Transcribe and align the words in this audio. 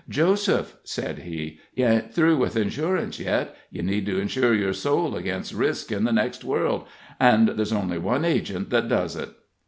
"Joseph," 0.09 0.77
said 0.83 1.19
he, 1.19 1.59
"you 1.75 1.85
ain't 1.85 2.11
through 2.11 2.37
with 2.37 2.55
insurance 2.57 3.19
yet 3.19 3.55
you 3.69 3.83
need 3.83 4.07
to 4.07 4.19
insure 4.19 4.55
your 4.55 4.73
soul 4.73 5.15
against 5.15 5.53
risk 5.53 5.91
in 5.91 6.05
the 6.05 6.11
next 6.11 6.43
world, 6.43 6.87
and 7.19 7.49
there's 7.49 7.71
only 7.71 7.99
one 7.99 8.25
Agent 8.25 8.71
that 8.71 8.89
does 8.89 9.15
it." 9.15 9.29